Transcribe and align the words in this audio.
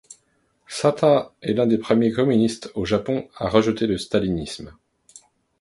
Sata 0.67 1.31
est 1.41 1.53
l'un 1.53 1.67
des 1.67 1.77
premiers 1.77 2.11
communistes 2.11 2.71
au 2.73 2.85
Japon 2.85 3.29
à 3.35 3.49
rejeter 3.49 3.85
le 3.85 3.99
stalinisme. 3.99 4.75